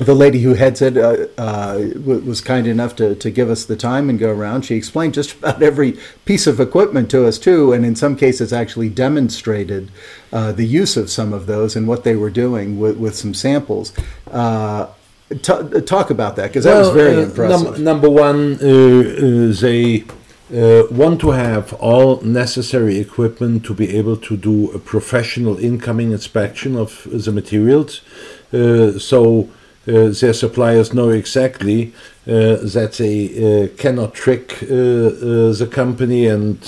the 0.05 0.15
lady 0.15 0.41
who 0.41 0.55
heads 0.55 0.81
it 0.83 0.97
uh, 0.97 1.27
uh, 1.37 1.79
was 2.05 2.41
kind 2.41 2.67
enough 2.67 2.97
to, 2.97 3.15
to 3.15 3.31
give 3.31 3.51
us 3.51 3.65
the 3.65 3.77
time 3.77 4.09
and 4.09 4.19
go 4.19 4.31
around. 4.31 4.63
She 4.63 4.75
explained 4.75 5.15
just 5.15 5.37
about 5.39 5.63
every 5.63 5.99
piece 6.25 6.47
of 6.47 6.61
equipment 6.61 7.11
to 7.11 7.27
us 7.27 7.39
too, 7.39 7.73
and 7.73 7.85
in 7.85 7.97
some 7.97 8.17
cases 8.17 8.53
actually 8.53 8.89
demonstrated 8.89 9.91
uh, 10.33 10.53
the 10.53 10.67
use 10.67 10.97
of 10.97 11.11
some 11.11 11.33
of 11.33 11.47
those 11.47 11.77
and 11.77 11.87
what 11.89 12.05
they 12.05 12.17
were 12.17 12.31
doing 12.31 12.79
with, 12.79 12.97
with 12.97 13.17
some 13.17 13.35
samples. 13.35 13.93
Uh, 14.31 14.87
t- 15.31 15.81
talk 15.83 16.11
about 16.11 16.37
that 16.37 16.49
because 16.49 16.65
that 16.65 16.79
was 16.79 16.91
very 16.91 17.17
uh, 17.17 17.21
impressive. 17.21 17.73
num- 17.73 17.85
number 17.85 18.11
one, 18.11 18.55
uh, 18.55 19.53
they 19.61 20.05
uh, 20.55 20.85
want 20.91 21.21
to 21.21 21.31
have 21.31 21.75
all 21.75 22.21
necessary 22.23 22.99
equipment 22.99 23.65
to 23.67 23.75
be 23.75 23.97
able 23.97 24.17
to 24.17 24.37
do 24.37 24.71
a 24.71 24.79
professional 24.79 25.59
incoming 25.59 26.13
inspection 26.13 26.77
of 26.77 27.07
the 27.11 27.33
materials. 27.33 28.01
Uh, 28.53 28.99
so 28.99 29.49
their 29.89 30.33
suppliers 30.33 30.93
know 30.93 31.11
exactly 31.11 31.93
uh, 32.27 32.57
that 32.75 32.95
they 32.99 33.19
uh, 33.29 33.69
cannot 33.77 34.15
trick 34.15 34.63
uh, 34.63 34.67
uh, 34.67 35.53
the 35.53 35.69
company 35.71 36.27
and 36.27 36.59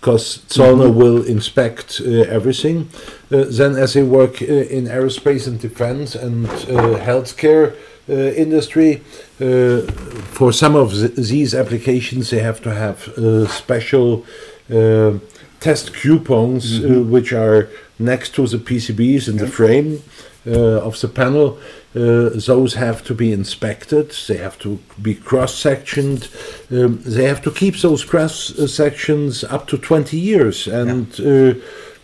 because 0.00 0.38
Zollner 0.48 0.92
will 0.92 1.22
inspect 1.22 2.00
uh, 2.00 2.10
everything. 2.36 2.88
Uh, 3.30 3.44
then, 3.48 3.76
as 3.76 3.92
they 3.92 4.02
work 4.02 4.40
uh, 4.40 4.46
in 4.46 4.86
aerospace 4.86 5.46
and 5.46 5.60
defense 5.60 6.14
and 6.14 6.46
uh, 6.46 6.98
healthcare 6.98 7.74
uh, 8.08 8.12
industry, 8.12 9.02
uh, 9.40 9.82
for 10.32 10.52
some 10.52 10.74
of 10.74 10.92
th- 10.92 11.14
these 11.16 11.54
applications, 11.54 12.30
they 12.30 12.40
have 12.40 12.62
to 12.62 12.72
have 12.74 13.08
uh, 13.08 13.46
special 13.46 14.24
uh, 14.72 15.18
test 15.60 15.92
coupons, 15.92 16.82
uh, 16.82 17.02
which 17.02 17.34
are 17.34 17.68
next 17.98 18.34
to 18.34 18.46
the 18.46 18.56
PCBs 18.56 19.28
in 19.28 19.36
the 19.36 19.46
frame 19.46 20.02
uh, 20.46 20.80
of 20.80 21.00
the 21.00 21.08
panel. 21.08 21.58
Uh, 21.94 22.30
those 22.46 22.74
have 22.74 23.02
to 23.04 23.14
be 23.14 23.32
inspected. 23.32 24.10
They 24.28 24.36
have 24.36 24.58
to 24.60 24.78
be 25.00 25.14
cross-sectioned. 25.14 26.28
Um, 26.70 27.02
they 27.04 27.24
have 27.24 27.42
to 27.42 27.50
keep 27.50 27.76
those 27.76 28.04
cross 28.04 28.54
sections 28.72 29.44
up 29.44 29.66
to 29.68 29.78
20 29.78 30.16
years. 30.16 30.66
And 30.66 31.08
uh, 31.20 31.54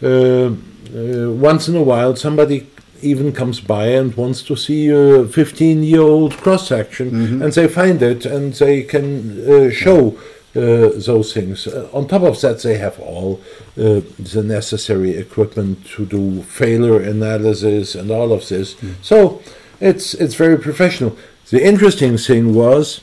uh, 0.02 0.54
uh, 0.94 1.32
once 1.32 1.68
in 1.68 1.76
a 1.76 1.82
while, 1.82 2.16
somebody 2.16 2.66
even 3.02 3.32
comes 3.32 3.60
by 3.60 3.86
and 3.88 4.14
wants 4.16 4.42
to 4.42 4.56
see 4.56 4.88
a 4.88 5.24
15-year-old 5.24 6.32
cross-section, 6.38 7.42
and 7.42 7.52
they 7.52 7.68
find 7.68 8.02
it 8.02 8.24
and 8.24 8.54
they 8.54 8.82
can 8.82 9.48
uh, 9.48 9.70
show 9.70 10.16
uh, 10.18 10.35
those 10.56 11.32
things. 11.32 11.66
Uh, 11.66 11.88
on 11.92 12.06
top 12.06 12.22
of 12.22 12.40
that, 12.40 12.62
they 12.62 12.78
have 12.78 12.98
all 13.00 13.40
uh, 13.78 14.00
the 14.18 14.42
necessary 14.42 15.16
equipment 15.16 15.86
to 15.86 16.06
do 16.06 16.42
failure 16.42 17.00
analysis 17.00 17.94
and 17.94 18.10
all 18.10 18.32
of 18.32 18.48
this. 18.48 18.76
So 19.02 19.42
it's 19.80 20.14
it's 20.14 20.34
very 20.34 20.58
professional. 20.58 21.16
The 21.50 21.64
interesting 21.64 22.16
thing 22.18 22.54
was 22.54 23.00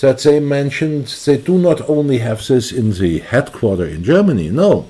that 0.00 0.18
they 0.18 0.40
mentioned 0.40 1.06
they 1.24 1.38
do 1.38 1.58
not 1.58 1.88
only 1.88 2.18
have 2.18 2.46
this 2.46 2.72
in 2.72 2.92
the 2.92 3.18
headquarter 3.18 3.86
in 3.86 4.04
Germany. 4.04 4.50
No, 4.50 4.88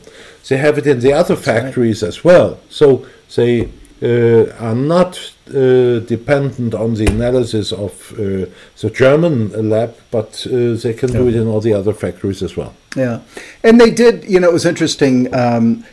they 0.49 0.57
have 0.57 0.79
it 0.79 0.87
in 0.87 1.01
the 1.01 1.13
other 1.13 1.37
factories 1.37 2.03
as 2.03 2.25
well. 2.25 2.59
So 2.69 3.07
they 3.37 3.65
uh, 3.65 3.69
are 4.03 4.75
not 4.75 5.33
uh, 5.49 6.01
dependent 6.01 6.75
on 6.75 6.95
the 6.95 7.07
analysis 7.07 7.73
of 7.73 8.13
uh, 8.13 8.47
the 8.81 8.91
German 8.93 9.71
lab, 9.71 9.97
but 10.11 10.47
uh, 10.47 10.75
they 10.75 10.95
can 10.95 11.11
do 11.11 11.29
it 11.29 11.35
in 11.35 11.47
all 11.47 11.61
the 11.61 11.73
other 11.73 11.95
factories 11.95 12.43
as 12.43 12.57
well. 12.57 12.75
Yeah, 12.97 13.21
and 13.63 13.81
they 13.81 13.91
did. 13.91 14.25
You 14.25 14.41
know, 14.41 14.51
it 14.51 14.53
was 14.53 14.67
interesting 14.67 15.33
um, 15.35 15.85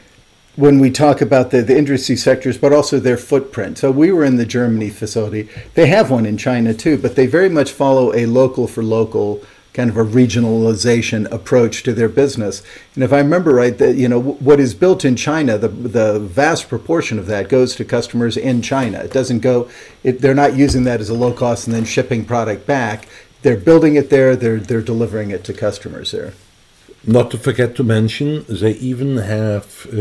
when 0.55 0.79
we 0.79 0.89
talk 0.89 1.21
about 1.21 1.51
the, 1.51 1.61
the 1.61 1.77
industry 1.77 2.15
sectors, 2.15 2.57
but 2.57 2.73
also 2.73 2.99
their 2.99 3.17
footprint. 3.17 3.77
So 3.77 3.91
we 3.91 4.11
were 4.11 4.23
in 4.23 4.37
the 4.37 4.45
Germany 4.45 4.89
facility. 4.89 5.49
They 5.73 5.87
have 5.87 6.11
one 6.11 6.25
in 6.25 6.37
China 6.37 6.73
too, 6.73 6.97
but 6.97 7.15
they 7.15 7.27
very 7.27 7.49
much 7.49 7.71
follow 7.71 8.13
a 8.13 8.25
local 8.25 8.67
for 8.67 8.83
local 8.83 9.41
kind 9.75 9.89
of 9.89 9.97
a 9.97 10.03
regionalization 10.03 11.29
approach 11.31 11.83
to 11.83 11.93
their 11.93 12.07
business. 12.07 12.63
And 12.95 13.03
if 13.03 13.11
I 13.11 13.17
remember 13.17 13.53
right, 13.53 13.77
that 13.77 13.95
you 13.97 14.07
know 14.07 14.19
what 14.19 14.59
is 14.59 14.73
built 14.73 15.05
in 15.05 15.15
China, 15.15 15.57
the 15.57 15.67
the 15.67 16.19
vast 16.19 16.69
proportion 16.69 17.19
of 17.19 17.27
that 17.27 17.49
goes 17.49 17.75
to 17.75 17.85
customers 17.85 18.37
in 18.37 18.61
China. 18.61 18.99
It 18.99 19.11
doesn't 19.11 19.41
go. 19.41 19.69
It, 20.03 20.21
they're 20.21 20.33
not 20.33 20.55
using 20.55 20.85
that 20.85 21.01
as 21.01 21.09
a 21.09 21.13
low 21.13 21.33
cost 21.33 21.67
and 21.67 21.75
then 21.75 21.85
shipping 21.85 22.25
product 22.25 22.65
back. 22.65 23.07
They're 23.41 23.57
building 23.57 23.95
it 23.95 24.09
there. 24.09 24.35
They're 24.35 24.59
they're 24.59 24.81
delivering 24.81 25.31
it 25.31 25.43
to 25.43 25.53
customers 25.53 26.11
there. 26.11 26.33
Not 27.07 27.29
to 27.31 27.37
forget 27.37 27.75
to 27.75 27.83
mention, 27.83 28.45
they 28.49 28.71
even 28.71 29.17
have 29.17 29.85
uh, 29.91 29.95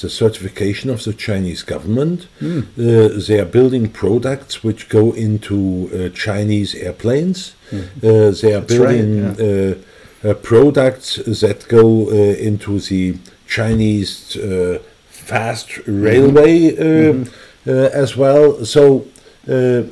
the 0.00 0.10
certification 0.10 0.90
of 0.90 1.02
the 1.02 1.14
Chinese 1.14 1.62
government. 1.62 2.26
Uh, 2.42 3.08
they 3.26 3.40
are 3.40 3.46
building 3.46 3.88
products 3.88 4.62
which 4.62 4.90
go 4.90 5.12
into 5.12 5.88
uh, 5.88 6.14
Chinese 6.14 6.74
airplanes. 6.74 7.54
Uh, 7.72 8.30
they 8.40 8.52
are 8.54 8.60
That's 8.60 8.78
right, 8.78 8.98
building 8.98 9.24
uh, 9.40 10.28
uh, 10.28 10.34
products 10.34 11.16
that 11.16 11.66
go 11.68 12.08
uh, 12.08 12.12
into 12.48 12.78
the 12.80 13.16
Chinese 13.46 14.36
uh, 14.36 14.78
fast 15.08 15.78
railway 15.86 16.76
uh, 16.76 17.24
uh, 17.66 17.72
as 18.02 18.16
well. 18.16 18.64
So 18.64 19.06
uh, 19.48 19.82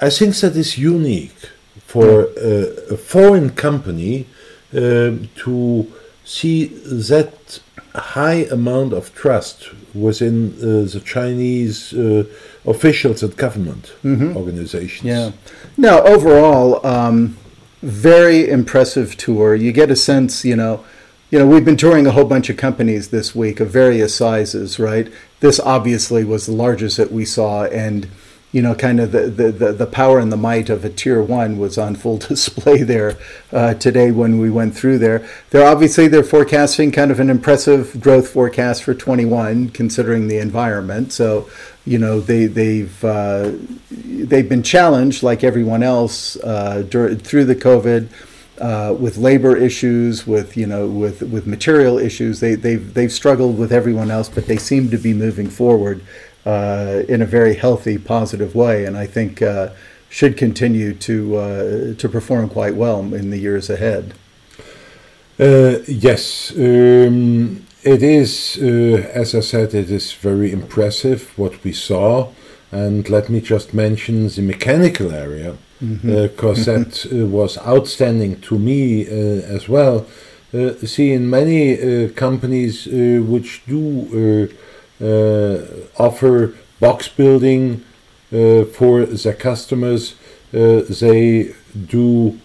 I 0.00 0.10
think 0.10 0.34
that 0.36 0.56
is 0.56 0.78
unique 0.78 1.40
for 1.86 2.28
uh, 2.28 2.94
a 2.94 2.96
foreign 2.96 3.50
company 3.50 4.26
um, 4.72 5.28
to 5.44 5.92
see 6.24 6.66
that 7.10 7.60
high 7.94 8.44
amount 8.50 8.92
of 8.92 9.14
trust 9.14 9.70
within 9.94 10.54
uh, 10.58 10.86
the 10.90 11.02
Chinese 11.04 11.92
uh, 11.92 12.24
officials 12.64 13.22
and 13.22 13.36
government 13.36 13.92
organizations. 14.36 15.04
Yeah. 15.04 15.32
No, 15.76 16.02
overall, 16.02 16.84
um, 16.86 17.36
very 17.82 18.48
impressive 18.48 19.16
tour. 19.16 19.54
You 19.54 19.72
get 19.72 19.90
a 19.90 19.96
sense, 19.96 20.44
you 20.44 20.56
know, 20.56 20.84
you 21.30 21.38
know, 21.38 21.46
we've 21.46 21.64
been 21.64 21.76
touring 21.76 22.06
a 22.06 22.10
whole 22.10 22.24
bunch 22.24 22.50
of 22.50 22.56
companies 22.56 23.10
this 23.10 23.34
week 23.34 23.60
of 23.60 23.70
various 23.70 24.14
sizes, 24.14 24.80
right? 24.80 25.10
This 25.38 25.60
obviously 25.60 26.24
was 26.24 26.46
the 26.46 26.52
largest 26.52 26.96
that 26.96 27.12
we 27.12 27.24
saw, 27.24 27.64
and 27.64 28.08
you 28.52 28.60
know, 28.62 28.74
kind 28.74 28.98
of 28.98 29.12
the 29.12 29.28
the, 29.28 29.72
the, 29.72 29.86
power 29.86 30.18
and 30.18 30.32
the 30.32 30.36
might 30.36 30.68
of 30.68 30.84
a 30.84 30.90
tier 30.90 31.22
one 31.22 31.58
was 31.58 31.78
on 31.78 31.94
full 31.94 32.18
display 32.28 32.82
there 32.82 33.16
uh, 33.52 33.74
today 33.74 34.10
when 34.10 34.40
we 34.40 34.50
went 34.50 34.74
through 34.74 34.98
there. 34.98 35.26
They're 35.50 35.66
obviously 35.66 36.08
they're 36.08 36.24
forecasting 36.24 36.90
kind 36.90 37.10
of 37.10 37.20
an 37.20 37.30
impressive 37.30 38.00
growth 38.00 38.28
forecast 38.28 38.82
for 38.82 38.94
21, 38.94 39.70
considering 39.70 40.26
the 40.26 40.38
environment. 40.38 41.12
So, 41.12 41.48
you 41.84 41.98
know, 41.98 42.20
they 42.20 42.46
they've 42.46 43.04
uh, 43.04 43.52
they've 43.90 44.48
been 44.48 44.64
challenged 44.64 45.22
like 45.22 45.44
everyone 45.44 45.84
else 45.84 46.36
uh, 46.36 46.82
dur- 46.88 47.14
through 47.14 47.44
the 47.44 47.56
COVID. 47.56 48.08
Uh, 48.58 48.94
with 49.00 49.16
labor 49.16 49.56
issues, 49.56 50.26
with 50.26 50.54
you 50.54 50.66
know, 50.66 50.86
with 50.86 51.22
with 51.22 51.46
material 51.46 51.98
issues, 51.98 52.40
they 52.40 52.54
they've 52.54 52.92
they've 52.92 53.10
struggled 53.10 53.56
with 53.56 53.72
everyone 53.72 54.10
else, 54.10 54.28
but 54.28 54.44
they 54.44 54.58
seem 54.58 54.90
to 54.90 54.98
be 54.98 55.14
moving 55.14 55.48
forward 55.48 56.02
uh, 56.46 57.02
in 57.08 57.22
a 57.22 57.26
very 57.26 57.54
healthy, 57.54 57.98
positive 57.98 58.54
way, 58.54 58.84
and 58.84 58.96
I 58.96 59.06
think 59.06 59.42
uh, 59.42 59.70
should 60.08 60.36
continue 60.36 60.94
to 60.94 61.36
uh, 61.36 61.94
to 61.94 62.08
perform 62.08 62.48
quite 62.48 62.74
well 62.74 63.00
in 63.14 63.30
the 63.30 63.38
years 63.38 63.70
ahead. 63.70 64.14
Uh, 65.38 65.78
yes, 65.86 66.52
um, 66.56 67.64
it 67.82 68.02
is, 68.02 68.58
uh, 68.60 69.08
as 69.14 69.34
I 69.34 69.40
said, 69.40 69.72
it 69.72 69.90
is 69.90 70.12
very 70.12 70.52
impressive 70.52 71.32
what 71.36 71.64
we 71.64 71.72
saw. 71.72 72.28
And 72.72 73.08
let 73.08 73.28
me 73.28 73.40
just 73.40 73.74
mention 73.74 74.28
the 74.28 74.42
mechanical 74.42 75.12
area, 75.12 75.56
because 75.80 76.66
mm-hmm. 76.66 76.70
uh, 76.70 76.84
that 76.84 77.06
uh, 77.12 77.26
was 77.26 77.58
outstanding 77.58 78.40
to 78.42 78.58
me 78.58 79.06
uh, 79.06 79.10
as 79.56 79.68
well. 79.68 80.06
Uh, 80.52 80.74
see, 80.84 81.12
in 81.12 81.30
many 81.30 81.74
uh, 81.80 82.10
companies 82.10 82.86
which 82.86 83.62
do 83.66 84.48
offer 85.00 86.54
box 86.78 87.08
building 87.08 87.84
for 88.30 89.06
their 89.06 89.34
customers, 89.34 90.14
they 90.52 91.54
do 91.86 92.38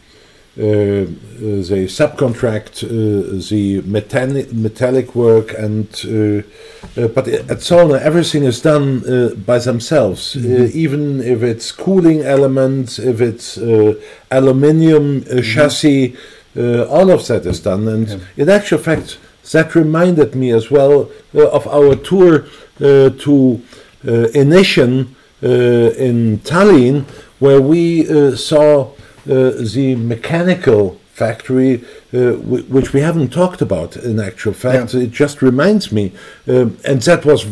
uh, 0.58 1.04
they 1.38 1.84
subcontract 1.84 2.82
uh, 2.82 3.46
the 3.50 3.82
metallic, 3.82 4.54
metallic 4.54 5.14
work 5.14 5.54
and 5.58 5.88
uh, 6.06 7.08
but 7.10 7.28
at 7.28 7.60
Zollner 7.60 8.00
everything 8.00 8.46
is 8.46 8.62
done 8.62 9.02
by 9.46 9.60
themselves 9.60 10.34
mm 10.36 10.42
-hmm. 10.42 10.84
even 10.84 11.22
if 11.22 11.44
it's 11.44 11.74
cooling 11.74 12.22
elements 12.24 13.00
if 13.00 13.20
it's 13.20 13.58
aluminium 14.30 15.06
mm 15.06 15.24
-hmm. 15.28 15.44
chassis 15.54 16.16
all 16.96 17.10
of 17.12 17.22
that 17.28 17.46
is 17.46 17.60
done 17.62 17.92
and 17.94 18.08
yeah. 18.08 18.20
in 18.38 18.50
actual 18.50 18.80
fact 18.80 19.18
that 19.52 19.76
reminded 19.76 20.36
me 20.36 20.52
as 20.52 20.72
well 20.72 21.10
of 21.34 21.68
our 21.68 21.96
tour 21.96 22.46
to 22.80 23.62
Inission 24.04 25.16
in 25.42 26.40
Tallinn 26.40 27.06
where 27.40 27.62
we 27.62 28.36
saw 28.36 28.92
uh, 29.28 29.52
the 29.74 29.96
mechanical 29.96 31.00
factory, 31.12 31.84
uh, 32.14 32.34
which 32.34 32.94
we 32.94 33.02
haven't 33.02 33.34
talked 33.34 33.62
about 33.62 33.96
in 33.96 34.20
actual 34.20 34.54
fact. 34.54 34.94
Yeah. 34.94 35.02
It 35.02 35.12
just 35.12 35.42
reminds 35.42 35.92
me, 35.92 36.12
um, 36.48 36.78
and 36.86 37.02
that 37.02 37.26
was 37.26 37.48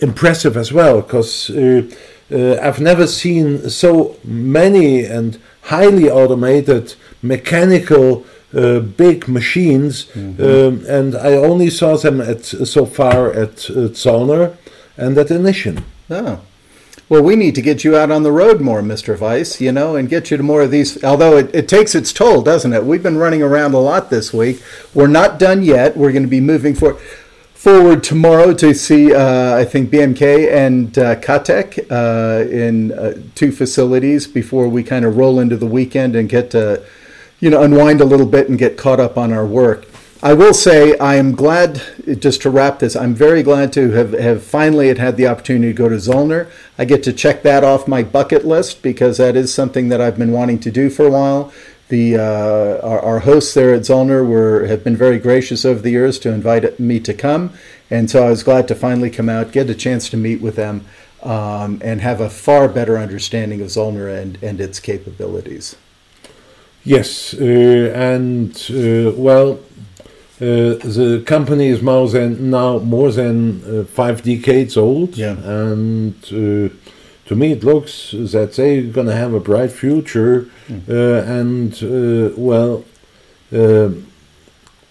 impressive 0.00 0.56
as 0.56 0.72
well 0.72 1.02
because 1.02 1.50
uh, 1.50 1.88
uh, 2.32 2.58
I've 2.60 2.80
never 2.80 3.06
seen 3.06 3.70
so 3.70 4.16
many 4.24 5.04
and 5.04 5.38
highly 5.64 6.10
automated 6.10 6.94
mechanical 7.22 8.24
uh, 8.54 8.78
big 8.80 9.26
machines, 9.28 10.06
mm-hmm. 10.06 10.42
um, 10.42 10.86
and 10.86 11.16
I 11.16 11.32
only 11.34 11.70
saw 11.70 11.96
them 11.96 12.20
at 12.20 12.44
so 12.44 12.86
far 12.86 13.32
at, 13.32 13.68
at 13.70 13.96
Zollner 13.96 14.56
and 14.96 15.18
at 15.18 15.30
Inission. 15.30 15.84
Oh. 16.10 16.40
Well, 17.08 17.22
we 17.22 17.36
need 17.36 17.54
to 17.56 17.62
get 17.62 17.84
you 17.84 17.96
out 17.96 18.10
on 18.10 18.22
the 18.22 18.32
road 18.32 18.62
more, 18.62 18.80
Mr. 18.80 19.18
Weiss, 19.18 19.60
you 19.60 19.72
know, 19.72 19.94
and 19.94 20.08
get 20.08 20.30
you 20.30 20.38
to 20.38 20.42
more 20.42 20.62
of 20.62 20.70
these. 20.70 21.02
Although 21.04 21.36
it, 21.36 21.54
it 21.54 21.68
takes 21.68 21.94
its 21.94 22.14
toll, 22.14 22.40
doesn't 22.40 22.72
it? 22.72 22.84
We've 22.84 23.02
been 23.02 23.18
running 23.18 23.42
around 23.42 23.74
a 23.74 23.78
lot 23.78 24.08
this 24.08 24.32
week. 24.32 24.62
We're 24.94 25.06
not 25.06 25.38
done 25.38 25.62
yet. 25.62 25.98
We're 25.98 26.12
going 26.12 26.22
to 26.22 26.28
be 26.28 26.40
moving 26.40 26.74
for, 26.74 26.98
forward 27.64 28.04
tomorrow 28.04 28.52
to 28.52 28.74
see, 28.74 29.14
uh, 29.14 29.56
I 29.56 29.64
think, 29.64 29.88
BMK 29.88 30.52
and 30.52 30.98
uh, 30.98 31.16
Katek 31.16 31.90
uh, 31.90 32.46
in 32.46 32.92
uh, 32.92 33.14
two 33.34 33.52
facilities 33.52 34.26
before 34.26 34.68
we 34.68 34.82
kind 34.82 35.02
of 35.06 35.16
roll 35.16 35.40
into 35.40 35.56
the 35.56 35.64
weekend 35.64 36.14
and 36.14 36.28
get 36.28 36.50
to, 36.50 36.84
you 37.40 37.48
know, 37.48 37.62
unwind 37.62 38.02
a 38.02 38.04
little 38.04 38.26
bit 38.26 38.50
and 38.50 38.58
get 38.58 38.76
caught 38.76 39.00
up 39.00 39.16
on 39.16 39.32
our 39.32 39.46
work. 39.46 39.86
I 40.22 40.34
will 40.34 40.52
say 40.52 40.98
I 40.98 41.14
am 41.14 41.34
glad, 41.34 41.80
just 42.18 42.42
to 42.42 42.50
wrap 42.50 42.80
this, 42.80 42.94
I'm 42.94 43.14
very 43.14 43.42
glad 43.42 43.72
to 43.74 43.92
have, 43.92 44.12
have 44.12 44.42
finally 44.42 44.94
had 44.94 45.16
the 45.16 45.26
opportunity 45.26 45.68
to 45.68 45.72
go 45.72 45.88
to 45.88 45.96
Zollner. 45.96 46.50
I 46.78 46.84
get 46.84 47.02
to 47.04 47.14
check 47.14 47.42
that 47.44 47.64
off 47.64 47.88
my 47.88 48.02
bucket 48.02 48.44
list 48.44 48.82
because 48.82 49.16
that 49.16 49.36
is 49.36 49.54
something 49.54 49.88
that 49.88 50.02
I've 50.02 50.18
been 50.18 50.32
wanting 50.32 50.58
to 50.60 50.70
do 50.70 50.90
for 50.90 51.06
a 51.06 51.10
while. 51.10 51.50
The 51.88 52.16
uh, 52.16 52.86
our, 52.86 53.00
our, 53.00 53.18
hosts 53.20 53.52
there 53.52 53.74
at 53.74 53.82
Zollner 53.82 54.26
were 54.26 54.66
have 54.66 54.82
been 54.82 54.96
very 54.96 55.18
gracious 55.18 55.64
over 55.66 55.80
the 55.80 55.90
years 55.90 56.18
to 56.20 56.30
invite 56.30 56.80
me 56.80 56.98
to 57.00 57.12
come, 57.12 57.52
and 57.90 58.10
so 58.10 58.26
I 58.26 58.30
was 58.30 58.42
glad 58.42 58.68
to 58.68 58.74
finally 58.74 59.10
come 59.10 59.28
out, 59.28 59.52
get 59.52 59.68
a 59.68 59.74
chance 59.74 60.08
to 60.10 60.16
meet 60.16 60.40
with 60.40 60.56
them, 60.56 60.86
um, 61.22 61.80
and 61.82 62.00
have 62.00 62.20
a 62.20 62.30
far 62.30 62.68
better 62.68 62.96
understanding 62.96 63.60
of 63.60 63.68
Zollner 63.68 64.08
and, 64.08 64.38
and 64.42 64.60
its 64.60 64.80
capabilities. 64.80 65.76
Yes, 66.84 67.34
uh, 67.34 67.92
and 67.94 68.54
uh, 68.70 69.12
well, 69.16 69.60
uh, 70.40 70.76
the 70.82 71.22
company 71.26 71.68
is 71.68 71.80
more 71.80 72.08
than 72.08 72.50
now 72.50 72.78
more 72.78 73.10
than 73.10 73.62
uh, 73.64 73.84
five 73.84 74.22
decades 74.22 74.76
old, 74.76 75.16
yeah. 75.16 75.36
and 75.38 76.14
uh, 76.24 76.74
to 77.26 77.36
me 77.36 77.52
it 77.52 77.64
looks 77.64 78.10
that 78.12 78.54
they're 78.54 78.82
going 78.82 79.06
to 79.06 79.14
have 79.14 79.32
a 79.34 79.40
bright 79.40 79.72
future. 79.72 80.48
Mm. 80.68 81.28
and 81.40 82.36
well, 82.36 82.84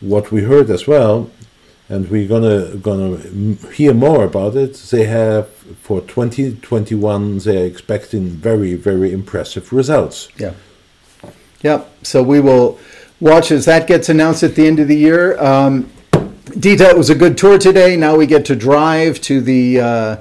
what 0.03 0.31
we 0.31 0.43
heard 0.43 0.69
as 0.69 0.85
well, 0.85 1.29
and 1.89 2.09
we're 2.09 2.27
gonna 2.27 2.75
gonna 2.77 3.17
hear 3.73 3.93
more 3.93 4.23
about 4.23 4.55
it. 4.55 4.75
They 4.75 5.05
have 5.05 5.49
for 5.81 6.01
2021 6.01 7.39
they're 7.39 7.65
expecting 7.65 8.27
very 8.29 8.75
very 8.75 9.11
impressive 9.11 9.71
results. 9.71 10.29
Yeah. 10.37 10.53
Yeah. 11.61 11.85
So 12.01 12.21
we 12.21 12.39
will 12.39 12.79
watch 13.19 13.51
as 13.51 13.65
that 13.65 13.87
gets 13.87 14.09
announced 14.09 14.43
at 14.43 14.55
the 14.55 14.67
end 14.67 14.79
of 14.79 14.87
the 14.87 14.97
year. 14.97 15.41
Um, 15.41 15.89
Dieter, 16.11 16.89
it 16.89 16.97
was 16.97 17.09
a 17.09 17.15
good 17.15 17.37
tour 17.37 17.57
today. 17.57 17.95
Now 17.95 18.15
we 18.15 18.27
get 18.27 18.45
to 18.45 18.55
drive 18.55 19.21
to 19.21 19.41
the 19.41 19.79
uh, 19.79 20.17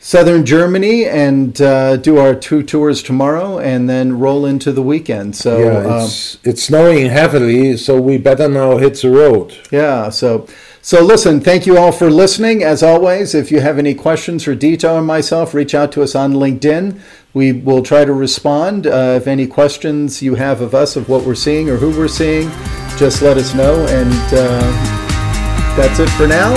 southern 0.00 0.44
Germany 0.46 1.04
and 1.04 1.60
uh, 1.60 1.96
do 1.96 2.16
our 2.16 2.34
two 2.34 2.62
tours 2.62 3.02
tomorrow, 3.02 3.58
and 3.58 3.88
then 3.88 4.18
roll 4.18 4.46
into 4.46 4.72
the 4.72 4.82
weekend. 4.82 5.36
So 5.36 5.58
yeah, 5.58 6.04
it's, 6.04 6.34
um, 6.34 6.40
it's 6.44 6.64
snowing 6.64 7.06
heavily, 7.06 7.76
so 7.76 8.00
we 8.00 8.18
better 8.18 8.48
now 8.48 8.78
hit 8.78 9.00
the 9.00 9.10
road. 9.10 9.56
Yeah. 9.70 10.10
So. 10.10 10.48
So 10.82 11.04
listen, 11.04 11.42
thank 11.42 11.66
you 11.66 11.76
all 11.76 11.92
for 11.92 12.10
listening. 12.10 12.62
As 12.62 12.82
always, 12.82 13.34
if 13.34 13.52
you 13.52 13.60
have 13.60 13.78
any 13.78 13.92
questions 13.92 14.44
for 14.44 14.56
Dieter 14.56 14.94
or 14.94 15.02
myself, 15.02 15.52
reach 15.52 15.74
out 15.74 15.92
to 15.92 16.02
us 16.02 16.14
on 16.14 16.32
LinkedIn. 16.32 16.98
We 17.34 17.52
will 17.52 17.82
try 17.82 18.06
to 18.06 18.12
respond. 18.14 18.86
Uh, 18.86 19.18
if 19.20 19.26
any 19.26 19.46
questions 19.46 20.22
you 20.22 20.36
have 20.36 20.62
of 20.62 20.74
us, 20.74 20.96
of 20.96 21.10
what 21.10 21.26
we're 21.26 21.34
seeing 21.34 21.68
or 21.68 21.76
who 21.76 21.90
we're 21.90 22.08
seeing, 22.08 22.48
just 22.96 23.20
let 23.20 23.36
us 23.36 23.54
know. 23.54 23.86
And 23.88 24.14
uh, 24.32 25.76
that's 25.76 25.98
it 25.98 26.08
for 26.10 26.26
now. 26.26 26.54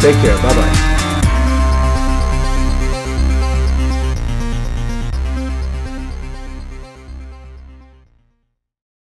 Take 0.00 0.16
care. 0.16 0.36
Bye 0.38 0.54
bye. 0.54 0.91